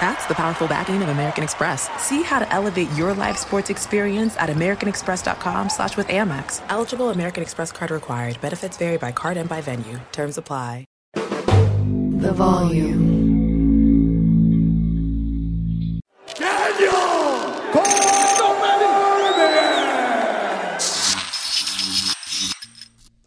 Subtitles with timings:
[0.00, 1.88] That's the powerful backing of American Express.
[2.02, 6.62] See how to elevate your live sports experience at americanexpress.com slash with Amex.
[6.70, 8.40] Eligible American Express card required.
[8.40, 10.00] Benefits vary by card and by venue.
[10.12, 10.86] Terms apply.
[11.14, 13.30] The volume.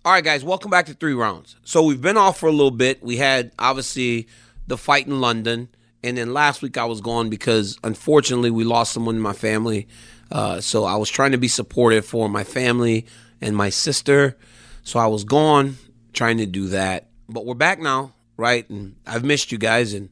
[0.05, 1.55] All right, guys, welcome back to Three Rounds.
[1.63, 3.01] So we've been off for a little bit.
[3.01, 4.27] We had obviously
[4.67, 5.69] the fight in London,
[6.03, 9.87] and then last week I was gone because unfortunately we lost someone in my family.
[10.31, 13.05] Uh, so I was trying to be supportive for my family
[13.39, 14.37] and my sister.
[14.83, 15.77] So I was gone
[16.13, 17.07] trying to do that.
[17.29, 18.69] But we're back now, right?
[18.69, 19.93] And I've missed you guys.
[19.93, 20.09] And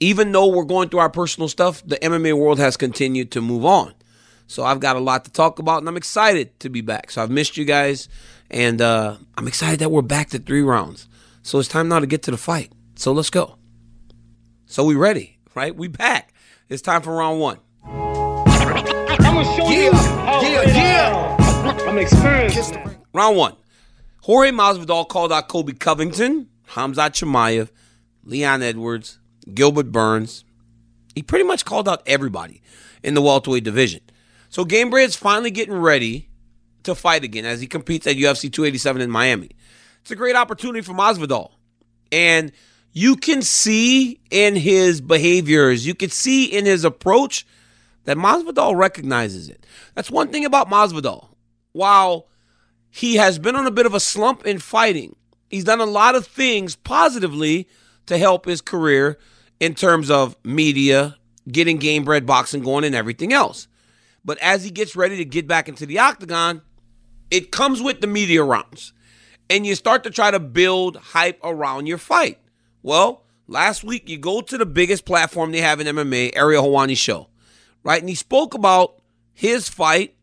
[0.00, 3.64] even though we're going through our personal stuff, the MMA world has continued to move
[3.64, 3.94] on.
[4.46, 7.10] So I've got a lot to talk about, and I'm excited to be back.
[7.10, 8.08] So I've missed you guys,
[8.50, 11.08] and uh, I'm excited that we're back to three rounds.
[11.42, 12.72] So it's time now to get to the fight.
[12.96, 13.56] So let's go.
[14.72, 15.76] So we ready, right?
[15.76, 16.32] We back.
[16.70, 17.58] It's time for round one.
[17.84, 21.76] I'm gonna show you how yeah, yeah.
[21.86, 22.78] I'm experienced.
[23.12, 23.56] Round one.
[24.22, 27.68] Jorge Masvidal called out Colby Covington, Hamza Chimaev,
[28.24, 29.18] Leon Edwards,
[29.52, 30.42] Gilbert Burns.
[31.14, 32.62] He pretty much called out everybody
[33.02, 34.00] in the welterweight division.
[34.48, 36.30] So Gamebred's finally getting ready
[36.84, 39.50] to fight again as he competes at UFC 287 in Miami.
[40.00, 41.50] It's a great opportunity for Masvidal.
[42.10, 42.52] And
[42.92, 47.46] you can see in his behaviors, you can see in his approach
[48.04, 49.64] that Masvidal recognizes it.
[49.94, 51.28] That's one thing about Masvidal.
[51.72, 52.28] While
[52.90, 55.16] he has been on a bit of a slump in fighting,
[55.48, 57.68] he's done a lot of things positively
[58.06, 59.18] to help his career
[59.60, 61.16] in terms of media,
[61.48, 63.68] getting game Gamebred boxing going, and everything else.
[64.24, 66.62] But as he gets ready to get back into the octagon,
[67.30, 68.92] it comes with the media rounds.
[69.48, 72.38] And you start to try to build hype around your fight.
[72.82, 76.96] Well, last week you go to the biggest platform they have in MMA, Ariel Helwani
[76.96, 77.28] show,
[77.84, 78.00] right?
[78.00, 79.00] And he spoke about
[79.32, 80.14] his fight.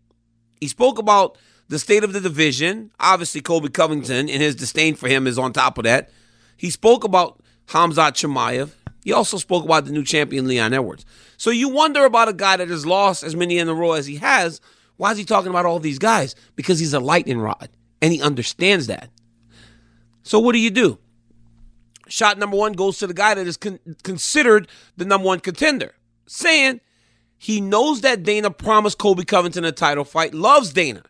[0.59, 1.37] He spoke about
[1.69, 2.91] the state of the division.
[2.99, 6.09] Obviously, Colby Covington and his disdain for him is on top of that.
[6.57, 8.71] He spoke about Hamzat Chimaev.
[9.03, 11.05] He also spoke about the new champion, Leon Edwards.
[11.37, 14.05] So you wonder about a guy that has lost as many in a row as
[14.05, 14.59] he has.
[14.97, 16.35] Why is he talking about all these guys?
[16.57, 17.69] Because he's a lightning rod
[18.01, 19.09] and he understands that.
[20.23, 20.99] So what do you do?
[22.09, 25.95] Shot number one goes to the guy that is con- considered the number one contender,
[26.27, 26.81] saying
[27.37, 31.03] he knows that Dana promised Colby Covington a title fight, loves Dana,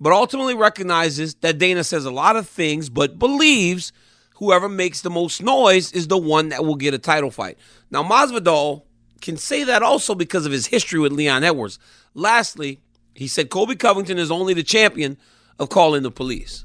[0.00, 3.92] but ultimately recognizes that Dana says a lot of things, but believes
[4.36, 7.58] whoever makes the most noise is the one that will get a title fight.
[7.90, 8.82] Now, Masvidal
[9.20, 11.78] can say that also because of his history with Leon Edwards.
[12.14, 12.80] Lastly,
[13.14, 15.16] he said Colby Covington is only the champion
[15.58, 16.64] of calling the police.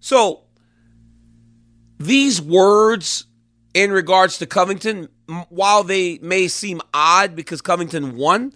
[0.00, 0.43] So,
[1.98, 3.26] these words
[3.72, 5.08] in regards to Covington,
[5.48, 8.52] while they may seem odd because Covington won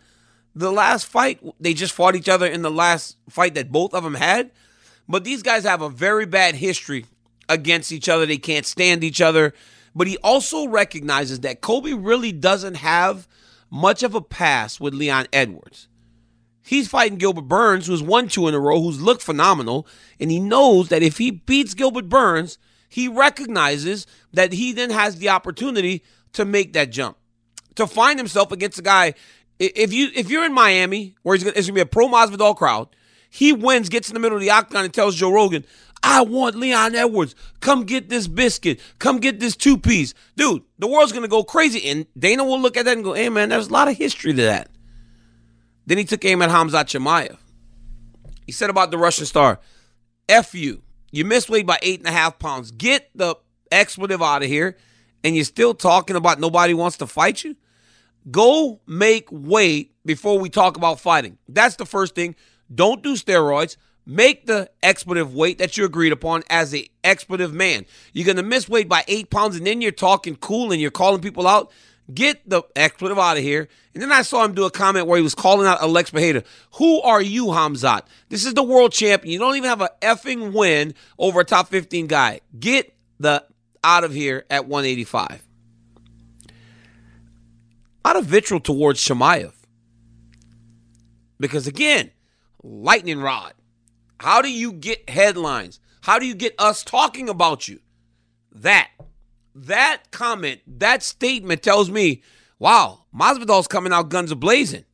[0.55, 4.05] the last fight, they just fought each other in the last fight that both of
[4.05, 4.50] them had.
[5.08, 7.06] But these guys have a very bad history
[7.49, 8.26] against each other.
[8.26, 9.55] They can't stand each other.
[9.94, 13.26] But he also recognizes that Colby really doesn't have
[13.70, 15.88] much of a pass with Leon Edwards.
[16.62, 19.87] He's fighting Gilbert Burns, who's won two in a row, who's looked phenomenal,
[20.20, 22.58] and he knows that if he beats Gilbert Burns,
[22.88, 26.02] he recognizes that he then has the opportunity
[26.32, 27.17] to make that jump,
[27.75, 29.14] to find himself against a guy.
[29.58, 32.88] If you if you're in Miami, where gonna, it's gonna be a pro Masvidal crowd,
[33.31, 35.64] He wins, gets in the middle of the octagon, and tells Joe Rogan,
[36.02, 37.35] I want Leon Edwards.
[37.61, 38.81] Come get this biscuit.
[38.99, 40.14] Come get this two piece.
[40.37, 41.88] Dude, the world's going to go crazy.
[41.90, 44.32] And Dana will look at that and go, hey, man, there's a lot of history
[44.32, 44.70] to that.
[45.87, 47.37] Then he took aim at Hamzat Chimaev.
[48.46, 49.61] He said about the Russian star,
[50.29, 50.82] F you.
[51.11, 52.71] You missed weight by eight and a half pounds.
[52.71, 53.37] Get the
[53.71, 54.77] expletive out of here.
[55.25, 57.57] And you're still talking about nobody wants to fight you?
[58.31, 61.39] Go make weight before we talk about fighting.
[61.49, 62.37] That's the first thing.
[62.73, 63.77] Don't do steroids.
[64.07, 67.85] Make the expletive weight that you agreed upon as a expletive man.
[68.13, 71.21] You're gonna miss weight by eight pounds, and then you're talking cool and you're calling
[71.21, 71.71] people out.
[72.13, 73.69] Get the expletive out of here.
[73.93, 76.43] And then I saw him do a comment where he was calling out Alex Pereira.
[76.77, 78.03] Who are you, Hamzat?
[78.29, 79.33] This is the world champion.
[79.33, 82.41] You don't even have a effing win over a top 15 guy.
[82.59, 83.45] Get the
[83.85, 85.43] out of here at 185.
[88.05, 89.53] A lot of vitriol towards Chimaev.
[91.39, 92.11] Because again,
[92.63, 93.53] lightning rod.
[94.19, 95.81] How do you get headlines?
[96.01, 97.81] How do you get us talking about you?
[98.53, 98.91] That,
[99.67, 102.23] that comment, that statement tells me,
[102.59, 104.85] wow, Masvidal's coming out guns a blazing.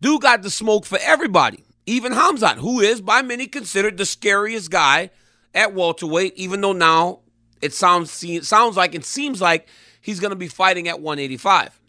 [0.00, 4.70] Dude got the smoke for everybody, even Hamzat, who is by many considered the scariest
[4.70, 5.10] guy
[5.54, 6.34] at welterweight.
[6.36, 7.20] Even though now
[7.60, 9.68] it sounds sounds like it seems like
[10.00, 11.80] he's going to be fighting at 185.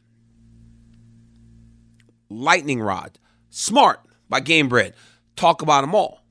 [2.29, 3.19] Lightning rod,
[3.49, 4.93] smart by Game Gamebred.
[5.35, 6.21] Talk about them all.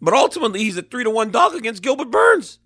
[0.00, 2.58] But ultimately, he's a three to one dog against Gilbert Burns.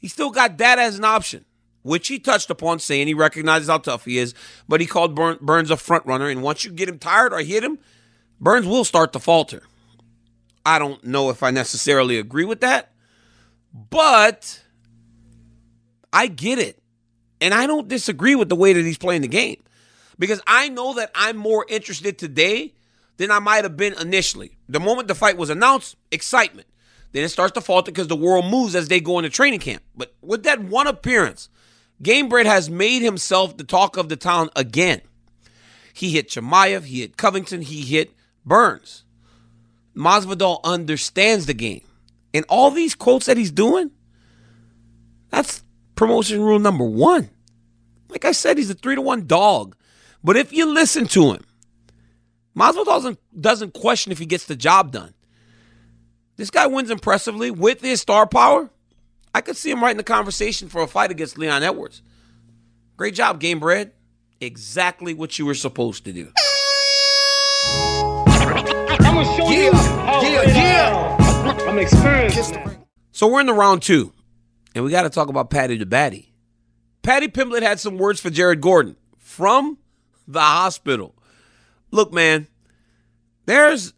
[0.00, 1.44] He still got that as an option,
[1.82, 4.34] which he touched upon, saying he recognizes how tough he is.
[4.68, 7.64] But he called Burns a front runner, and once you get him tired or hit
[7.64, 7.78] him,
[8.40, 9.62] Burns will start to falter.
[10.64, 12.92] I don't know if I necessarily agree with that,
[13.72, 14.62] but
[16.12, 16.80] I get it.
[17.40, 19.62] And I don't disagree with the way that he's playing the game
[20.18, 22.74] because I know that I'm more interested today
[23.16, 24.58] than I might have been initially.
[24.68, 26.67] The moment the fight was announced, excitement.
[27.12, 29.82] Then it starts to falter because the world moves as they go into training camp.
[29.96, 31.48] But with that one appearance,
[32.02, 35.00] Gamebred has made himself the talk of the town again.
[35.92, 38.12] He hit Chimaev, he hit Covington, he hit
[38.44, 39.04] Burns.
[39.96, 41.82] Masvidal understands the game.
[42.32, 43.90] And all these quotes that he's doing,
[45.30, 45.64] that's
[45.96, 47.30] promotion rule number one.
[48.08, 49.74] Like I said, he's a three to one dog.
[50.22, 51.44] But if you listen to him,
[52.56, 55.14] Masvidal doesn't doesn't question if he gets the job done.
[56.38, 58.70] This guy wins impressively with his star power.
[59.34, 62.00] I could see him right in the conversation for a fight against Leon Edwards.
[62.96, 63.90] Great job, Game Gamebred.
[64.40, 66.30] Exactly what you were supposed to do.
[67.66, 68.24] I'm
[69.00, 71.16] gonna show you how yeah, I yeah.
[71.50, 71.68] am.
[71.68, 72.54] I'm experienced.
[73.10, 74.12] So we're in the round two,
[74.76, 76.28] and we got to talk about Paddy the Baddy.
[77.02, 79.78] Paddy Pimblett had some words for Jared Gordon from
[80.28, 81.16] the hospital.
[81.90, 82.46] Look, man,
[83.46, 83.92] there's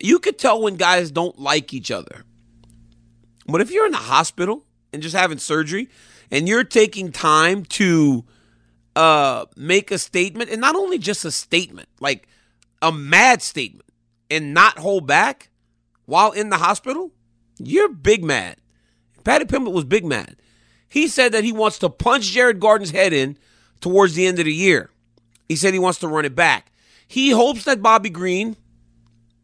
[0.00, 2.24] you could tell when guys don't like each other.
[3.46, 5.88] But if you're in the hospital and just having surgery
[6.30, 8.24] and you're taking time to
[8.96, 12.28] uh make a statement and not only just a statement, like
[12.82, 13.88] a mad statement
[14.30, 15.50] and not hold back
[16.06, 17.12] while in the hospital,
[17.58, 18.56] you're big mad.
[19.24, 20.36] Paddy Pimblett was big mad.
[20.88, 23.38] He said that he wants to punch Jared Gordon's head in
[23.80, 24.90] towards the end of the year.
[25.48, 26.72] He said he wants to run it back.
[27.06, 28.56] He hopes that Bobby Green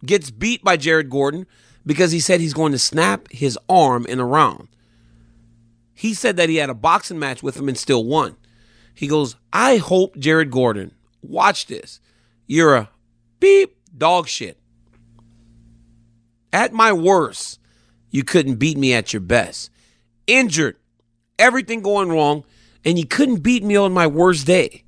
[0.05, 1.47] gets beat by Jared Gordon
[1.85, 4.69] because he said he's going to snap his arm in a round.
[5.95, 8.37] He said that he had a boxing match with him and still won.
[8.93, 12.01] He goes, I hope Jared Gordon, watch this.
[12.47, 12.91] You're a
[13.41, 14.59] beep dog shit.
[16.53, 17.61] At my worst,
[18.11, 19.71] you couldn't beat me at your best.
[20.27, 20.77] Injured,
[21.39, 22.45] everything going wrong,
[22.85, 24.85] and you couldn't beat me on my worst day.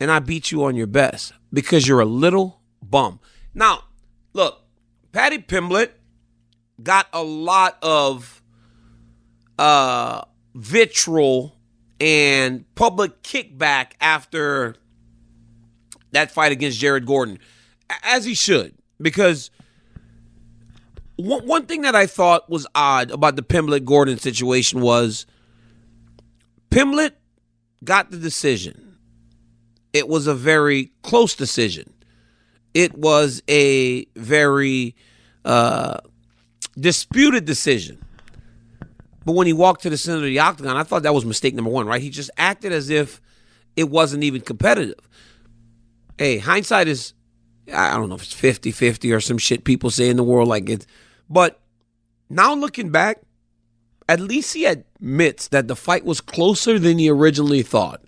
[0.00, 3.20] And I beat you on your best because you're a little bum.
[3.56, 3.84] Now,
[4.34, 4.60] look,
[5.12, 5.90] Paddy Pimblett
[6.82, 8.42] got a lot of
[9.58, 10.22] uh
[10.54, 11.56] vitriol
[11.98, 14.76] and public kickback after
[16.12, 17.38] that fight against Jared Gordon,
[18.02, 19.50] as he should, because
[21.16, 25.24] one, one thing that I thought was odd about the Pimblett Gordon situation was
[26.70, 27.12] Pimblett
[27.82, 28.98] got the decision.
[29.94, 31.94] It was a very close decision.
[32.76, 34.94] It was a very
[35.46, 35.96] uh,
[36.78, 38.04] disputed decision.
[39.24, 41.54] But when he walked to the center of the octagon, I thought that was mistake
[41.54, 42.02] number one, right?
[42.02, 43.22] He just acted as if
[43.76, 45.08] it wasn't even competitive.
[46.18, 47.14] Hey, hindsight is,
[47.72, 50.46] I don't know if it's 50 50 or some shit people say in the world
[50.46, 50.84] like it.
[51.30, 51.58] But
[52.28, 53.22] now looking back,
[54.06, 58.02] at least he admits that the fight was closer than he originally thought.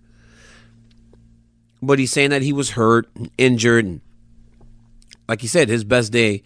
[1.80, 3.87] But he's saying that he was hurt and injured.
[3.87, 4.02] And
[5.28, 6.42] Like he said, his best day,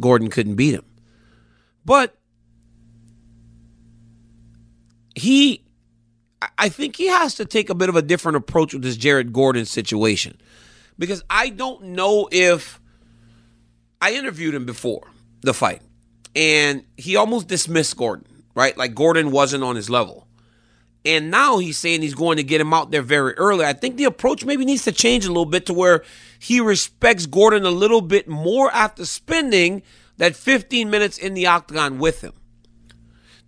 [0.00, 0.84] Gordon couldn't beat him.
[1.84, 2.16] But
[5.14, 5.64] he,
[6.58, 9.32] I think he has to take a bit of a different approach with this Jared
[9.32, 10.40] Gordon situation
[10.98, 12.80] because I don't know if
[14.00, 15.10] I interviewed him before
[15.42, 15.82] the fight
[16.34, 18.76] and he almost dismissed Gordon, right?
[18.76, 20.23] Like Gordon wasn't on his level.
[21.04, 23.64] And now he's saying he's going to get him out there very early.
[23.64, 26.02] I think the approach maybe needs to change a little bit to where
[26.38, 29.82] he respects Gordon a little bit more after spending
[30.16, 32.32] that 15 minutes in the octagon with him.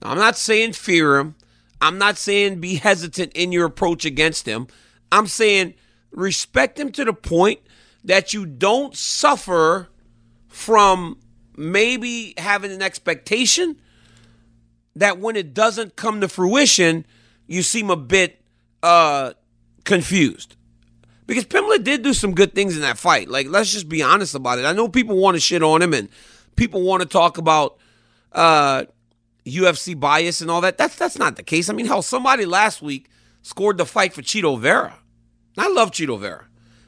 [0.02, 1.34] Now, I'm not saying fear him.
[1.80, 4.66] I'm not saying be hesitant in your approach against him.
[5.10, 5.74] I'm saying
[6.10, 7.60] respect him to the point
[8.04, 9.88] that you don't suffer
[10.48, 11.18] from
[11.56, 13.80] maybe having an expectation
[14.94, 17.06] that when it doesn't come to fruition,
[17.46, 18.40] you seem a bit
[18.82, 19.32] uh,
[19.84, 20.56] confused.
[21.26, 23.28] Because Pimblett did do some good things in that fight.
[23.28, 24.64] Like, let's just be honest about it.
[24.64, 26.08] I know people want to shit on him and
[26.54, 27.78] people want to talk about
[28.32, 28.84] uh,
[29.44, 30.78] UFC bias and all that.
[30.78, 31.68] That's that's not the case.
[31.68, 33.08] I mean, hell, somebody last week
[33.42, 34.98] scored the fight for Chito Vera.
[35.58, 36.46] I love Chito Vera.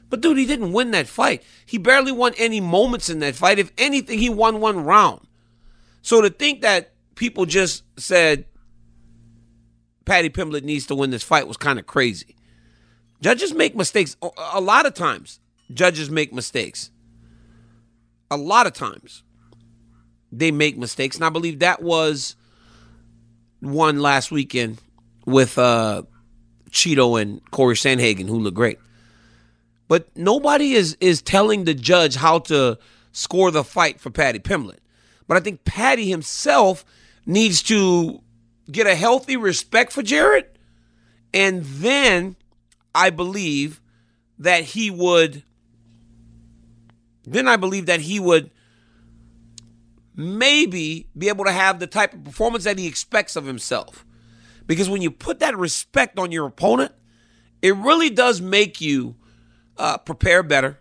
[0.09, 1.43] But dude, he didn't win that fight.
[1.65, 3.59] He barely won any moments in that fight.
[3.59, 5.21] If anything, he won one round.
[6.01, 8.45] So to think that people just said
[10.05, 12.35] Paddy Pimblett needs to win this fight was kind of crazy.
[13.21, 14.15] Judges make mistakes
[14.53, 15.39] a lot of times.
[15.73, 16.89] Judges make mistakes.
[18.31, 19.23] A lot of times
[20.31, 22.35] they make mistakes, and I believe that was
[23.59, 24.79] one last weekend
[25.25, 26.03] with uh,
[26.69, 28.79] Chito and Cory Sandhagen, who looked great.
[29.87, 32.77] But nobody is is telling the judge how to
[33.11, 34.79] score the fight for Paddy Pimblett.
[35.27, 36.85] But I think Paddy himself
[37.25, 38.21] needs to
[38.71, 40.45] get a healthy respect for Jared,
[41.33, 42.35] and then
[42.93, 43.81] I believe
[44.37, 45.43] that he would.
[47.23, 48.49] Then I believe that he would
[50.15, 54.05] maybe be able to have the type of performance that he expects of himself.
[54.67, 56.91] Because when you put that respect on your opponent,
[57.61, 59.15] it really does make you
[59.77, 60.79] uh, prepare better.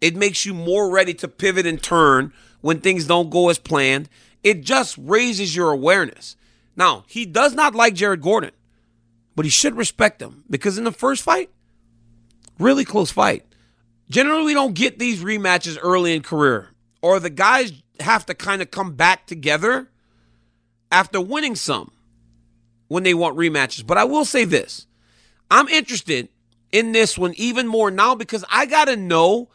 [0.00, 4.08] It makes you more ready to pivot and turn when things don't go as planned.
[4.42, 6.36] It just raises your awareness.
[6.76, 8.52] Now, he does not like Jared Gordon,
[9.34, 11.50] but he should respect him because in the first fight,
[12.58, 13.44] really close fight.
[14.08, 16.68] Generally, we don't get these rematches early in career,
[17.00, 19.90] or the guys have to kind of come back together
[20.90, 21.92] after winning some
[22.88, 23.86] when they want rematches.
[23.86, 24.86] But I will say this
[25.50, 26.28] I'm interested
[26.72, 29.50] in this one even more now because I got to know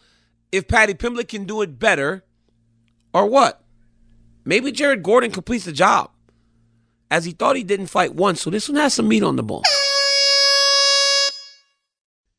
[0.52, 2.24] if Paddy Pimblett can do it better
[3.14, 3.64] or what.
[4.46, 6.12] Maybe Jared Gordon completes the job
[7.10, 8.42] as he thought he didn't fight once.
[8.42, 9.64] So this one has some meat on the bone.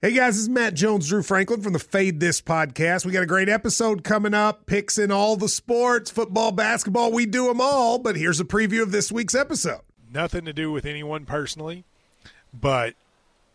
[0.00, 3.04] Hey guys, this is Matt Jones, Drew Franklin from the Fade This podcast.
[3.04, 7.26] We got a great episode coming up, picks in all the sports, football, basketball, we
[7.26, 7.98] do them all.
[7.98, 9.80] But here's a preview of this week's episode.
[10.12, 11.84] Nothing to do with anyone personally,
[12.54, 12.94] but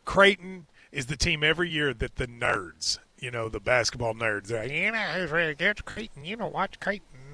[0.04, 4.64] Creighton is the team every year that the nerds, you know, the basketball nerds, they're
[4.64, 6.26] like, you know, who's really against Creighton?
[6.26, 7.13] You know, watch Creighton.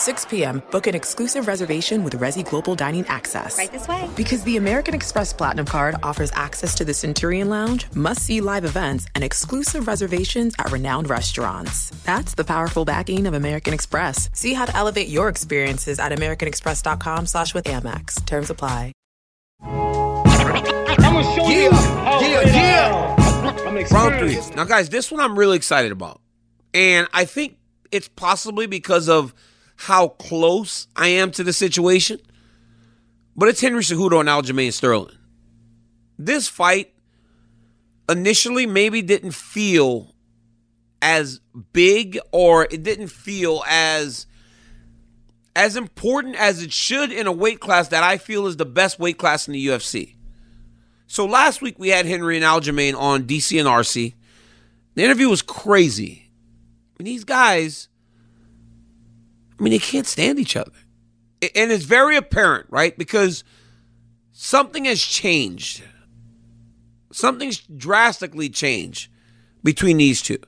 [0.00, 3.58] 6 p.m., book an exclusive reservation with Resy Global Dining Access.
[3.58, 4.08] Right this way.
[4.16, 8.64] Because the American Express Platinum Card offers access to the Centurion Lounge, must see live
[8.64, 11.90] events, and exclusive reservations at renowned restaurants.
[12.04, 14.30] That's the powerful backing of American Express.
[14.32, 18.24] See how to elevate your experiences at AmericanExpress.com slash with Amex.
[18.24, 18.92] Terms apply.
[19.62, 23.16] I'm gonna show you how yeah, great yeah.
[23.66, 24.56] I'm Round three.
[24.56, 26.22] Now, guys, this one I'm really excited about.
[26.72, 27.58] And I think
[27.92, 29.34] it's possibly because of
[29.80, 32.20] how close I am to the situation.
[33.34, 35.16] But it's Henry Cejudo and Aljamain Sterling.
[36.18, 36.92] This fight
[38.06, 40.14] initially maybe didn't feel
[41.00, 41.40] as
[41.72, 44.26] big or it didn't feel as
[45.56, 48.98] as important as it should in a weight class that I feel is the best
[48.98, 50.16] weight class in the UFC.
[51.06, 54.12] So last week we had Henry and Aljamain on DC and RC.
[54.94, 56.30] The interview was crazy.
[56.30, 57.88] I mean, these guys,
[59.60, 60.72] I mean, they can't stand each other.
[61.54, 62.96] And it's very apparent, right?
[62.96, 63.44] Because
[64.32, 65.82] something has changed.
[67.12, 69.10] Something's drastically changed
[69.62, 70.38] between these two.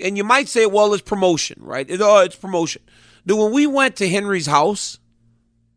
[0.00, 1.88] And you might say, well, it's promotion, right?
[1.90, 2.82] It, oh, it's promotion.
[3.26, 4.98] Dude, when we went to Henry's house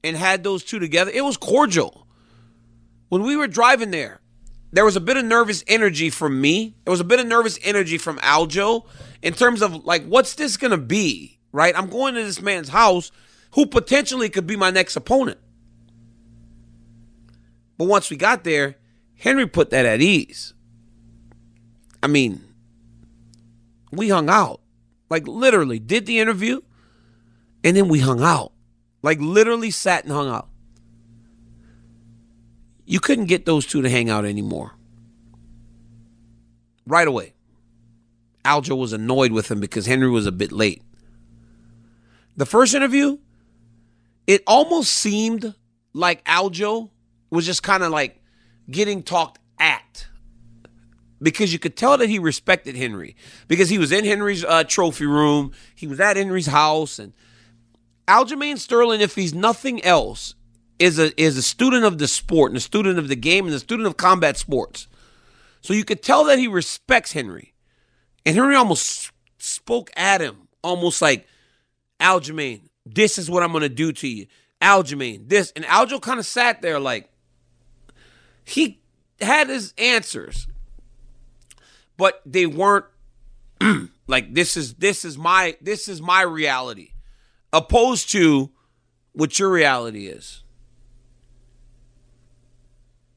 [0.04, 2.08] and had those two together, it was cordial.
[3.10, 4.22] When we were driving there,
[4.72, 6.76] there was a bit of nervous energy from me.
[6.86, 8.86] There was a bit of nervous energy from Aljo
[9.24, 11.40] in terms of like, what's this gonna be?
[11.56, 11.74] Right?
[11.74, 13.14] I'm going to this man's house
[13.54, 15.38] who potentially could be my next opponent.
[17.78, 18.76] But once we got there,
[19.16, 20.54] Henry put that at ease.
[22.04, 22.44] I mean,
[23.90, 24.60] we hung out.
[25.10, 26.60] Like literally did the interview
[27.64, 28.52] and then we hung out.
[29.02, 30.50] Like literally sat and hung out.
[32.86, 34.74] You couldn't get those two to hang out anymore.
[36.86, 37.34] Right away.
[38.44, 40.82] Aljo was annoyed with him because Henry was a bit late.
[42.38, 43.18] The first interview,
[44.28, 45.54] it almost seemed
[45.94, 46.90] like Aljo
[47.30, 48.22] was just kind of like
[48.70, 50.08] getting talked at
[51.22, 53.16] because you could tell that he respected Henry
[53.48, 57.14] because he was in Henry's uh, trophy room, he was at Henry's house, and
[58.08, 60.36] Aljamain Sterling, if he's nothing else,
[60.78, 63.56] is a is a student of the sport and a student of the game and
[63.56, 64.88] a student of combat sports.
[65.62, 67.54] So you could tell that he respects Henry.
[68.26, 71.28] And Henry almost spoke at him, almost like,
[72.00, 74.28] Aljamain, this is what I'm gonna do to you.
[74.62, 75.52] Aljamain, this.
[75.56, 77.10] And Aljo kind of sat there like
[78.44, 78.82] he
[79.22, 80.48] had his answers,
[81.98, 82.86] but they weren't
[84.08, 86.92] like this is this is my this is my reality.
[87.52, 88.52] Opposed to
[89.14, 90.44] what your reality is.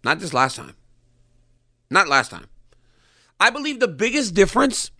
[0.04, 0.76] Not this last time.
[1.90, 2.46] Not last time.
[3.40, 4.90] I believe the biggest difference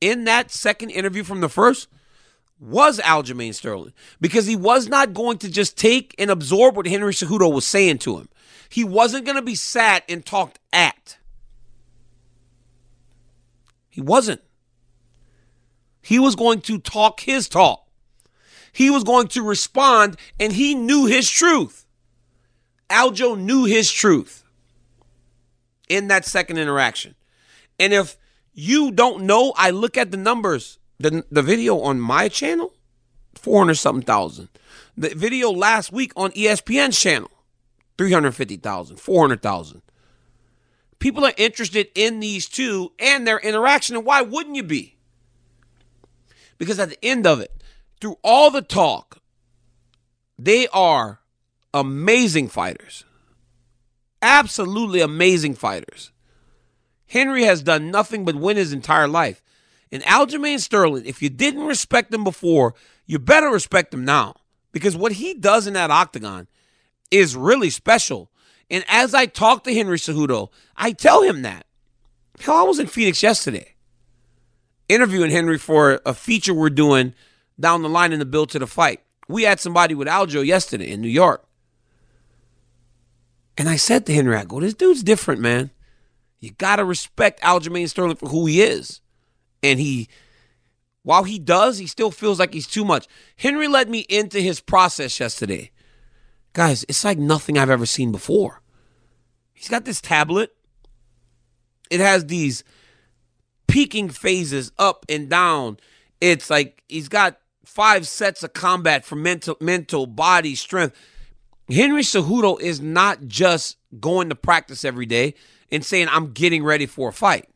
[0.00, 1.88] in that second interview from the first
[2.58, 7.12] was Aljamain Sterling because he was not going to just take and absorb what Henry
[7.12, 8.28] Cejudo was saying to him.
[8.68, 11.18] He wasn't going to be sat and talked at.
[13.88, 14.42] He wasn't.
[16.02, 17.86] He was going to talk his talk.
[18.72, 21.86] He was going to respond, and he knew his truth.
[22.90, 24.44] Aljo knew his truth
[25.88, 27.14] in that second interaction.
[27.78, 28.16] And if
[28.52, 30.78] you don't know, I look at the numbers.
[30.98, 32.72] The, the video on my channel,
[33.34, 34.48] 400 something thousand.
[34.96, 37.30] The video last week on ESPN's channel,
[37.98, 39.82] 350,000, 400,000.
[40.98, 44.96] People are interested in these two and their interaction, and why wouldn't you be?
[46.58, 47.52] Because at the end of it,
[48.00, 49.18] through all the talk,
[50.38, 51.20] they are
[51.74, 53.04] amazing fighters.
[54.22, 56.10] Absolutely amazing fighters.
[57.06, 59.42] Henry has done nothing but win his entire life.
[59.92, 62.74] And Aljamain Sterling, if you didn't respect him before,
[63.06, 64.34] you better respect him now.
[64.72, 66.48] Because what he does in that octagon
[67.10, 68.30] is really special.
[68.70, 71.66] And as I talk to Henry Cejudo, I tell him that.
[72.40, 73.76] Hell, I was in Phoenix yesterday
[74.88, 77.14] interviewing Henry for a feature we're doing
[77.58, 79.00] down the line in the build to the fight.
[79.28, 81.44] We had somebody with Aljo yesterday in New York.
[83.58, 85.70] And I said to Henry, I go, this dude's different, man.
[86.38, 89.00] You got to respect Aljamain Sterling for who he is.
[89.66, 90.08] And he,
[91.02, 93.06] while he does, he still feels like he's too much.
[93.36, 95.72] Henry led me into his process yesterday.
[96.52, 98.62] Guys, it's like nothing I've ever seen before.
[99.52, 100.54] He's got this tablet.
[101.90, 102.62] It has these
[103.66, 105.78] peaking phases up and down.
[106.20, 110.96] It's like he's got five sets of combat for mental, mental, body, strength.
[111.68, 115.34] Henry Cejudo is not just going to practice every day
[115.70, 117.48] and saying, I'm getting ready for a fight.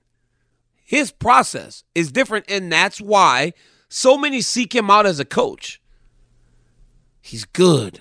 [0.90, 3.52] His process is different, and that's why
[3.88, 5.80] so many seek him out as a coach.
[7.20, 8.00] he's good.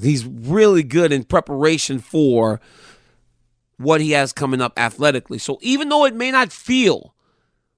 [0.00, 2.62] He's really good in preparation for
[3.76, 5.36] what he has coming up athletically.
[5.36, 7.14] So even though it may not feel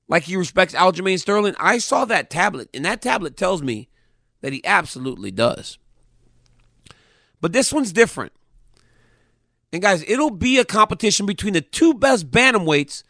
[0.06, 3.88] like he respects Aljamain Sterling, I saw that tablet, and that tablet tells me
[4.42, 5.76] that he absolutely does.
[7.40, 8.32] But this one's different.
[9.72, 13.02] And guys, it'll be a competition between the two best bantamweights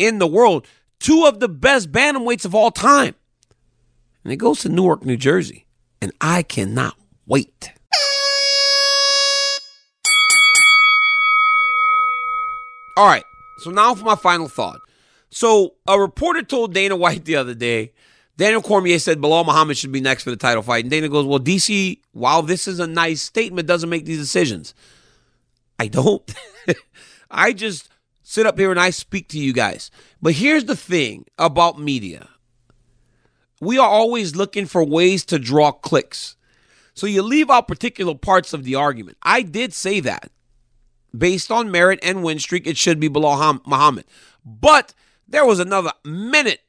[0.00, 0.66] in the world,
[0.98, 3.14] two of the best bantamweights of all time.
[4.24, 5.66] And it goes to Newark, New Jersey.
[6.00, 7.72] And I cannot wait.
[12.96, 13.24] All right.
[13.58, 14.80] So now for my final thought.
[15.30, 17.92] So a reporter told Dana White the other day,
[18.38, 20.84] Daniel Cormier said Belal Muhammad should be next for the title fight.
[20.84, 24.74] And Dana goes, Well, DC, while this is a nice statement, doesn't make these decisions.
[25.78, 26.34] I don't.
[27.30, 27.89] I just
[28.30, 29.90] sit up here and I speak to you guys.
[30.22, 32.28] But here's the thing about media
[33.60, 36.36] we are always looking for ways to draw clicks.
[36.94, 39.18] So you leave out particular parts of the argument.
[39.22, 40.30] I did say that.
[41.16, 44.04] Based on merit and win streak, it should be Belal Muhammad.
[44.44, 44.94] But
[45.26, 46.60] there was another minute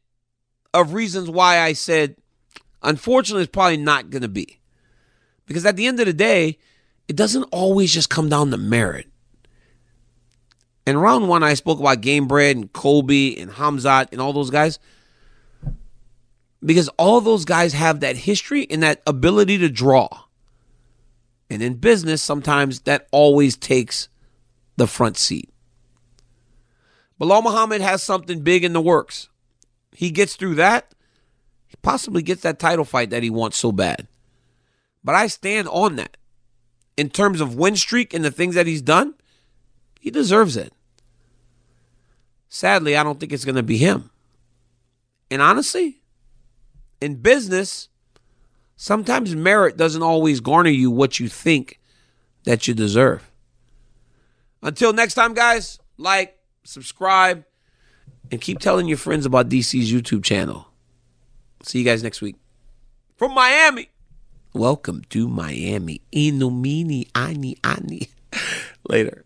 [0.74, 2.15] of reasons why I said,
[2.82, 4.60] unfortunately, it's probably not going to be.
[5.45, 6.58] Because at the end of the day,
[7.08, 9.11] it doesn't always just come down to merit.
[10.86, 14.80] In round one, I spoke about Gamebred and Colby and Hamzat and all those guys
[16.63, 20.08] because all those guys have that history and that ability to draw.
[21.50, 24.10] And in business, sometimes that always takes
[24.78, 25.50] the front seat.
[27.20, 29.30] Belal Muhammad has something big in the works.
[29.94, 30.94] He gets through that,
[31.67, 34.08] he possibly gets that title fight that he wants so bad.
[35.04, 36.17] But I stand on that.
[36.98, 39.15] In terms of win streak and the things that he's done,
[40.02, 40.74] he deserves it.
[42.50, 44.10] Sadly, I don't think it's going to be him.
[45.30, 46.02] And honestly,
[47.00, 47.88] in business,
[48.76, 51.80] sometimes merit doesn't always garner you what you think
[52.46, 53.32] that you deserve.
[54.64, 57.46] Until next time, guys, like, subscribe,
[58.32, 60.68] and keep telling your friends about DC's YouTube channel.
[61.62, 62.38] See you guys next week.
[63.18, 63.90] From Miami.
[64.52, 66.02] Welcome to Miami.
[66.12, 68.10] Inomini, ani, ani.
[68.90, 69.26] Later.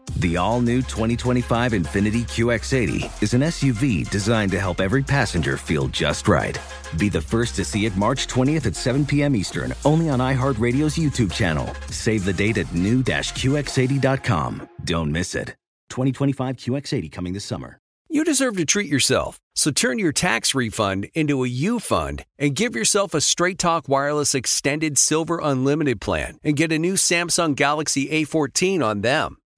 [0.17, 5.87] The all new 2025 Infiniti QX80 is an SUV designed to help every passenger feel
[5.87, 6.59] just right.
[6.97, 9.35] Be the first to see it March 20th at 7 p.m.
[9.35, 11.73] Eastern, only on iHeartRadio's YouTube channel.
[11.89, 14.69] Save the date at new-QX80.com.
[14.83, 15.55] Don't miss it.
[15.89, 17.77] 2025 QX80 coming this summer.
[18.09, 22.53] You deserve to treat yourself, so turn your tax refund into a U fund and
[22.53, 27.55] give yourself a Straight Talk Wireless Extended Silver Unlimited plan and get a new Samsung
[27.55, 29.37] Galaxy A14 on them.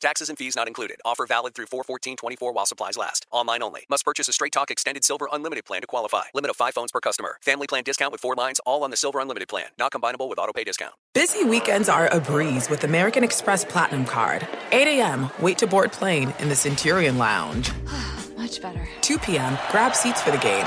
[0.00, 0.96] Taxes and fees not included.
[1.04, 3.26] Offer valid through 41424 while supplies last.
[3.30, 3.82] Online only.
[3.88, 6.24] Must purchase a Straight Talk Extended Silver Unlimited plan to qualify.
[6.34, 7.38] Limit of 5 phones per customer.
[7.42, 9.68] Family plan discount with 4 lines all on the Silver Unlimited plan.
[9.78, 10.94] Not combinable with auto pay discount.
[11.14, 14.46] Busy weekends are a breeze with American Express Platinum Card.
[14.72, 15.30] 8 a.m.
[15.40, 17.70] Wait to board plane in the Centurion Lounge.
[18.36, 18.86] Much better.
[19.00, 19.58] 2 p.m.
[19.70, 20.66] Grab seats for the game.